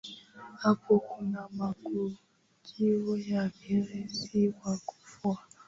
[0.69, 5.41] apo kuna matukio ya wizi wakura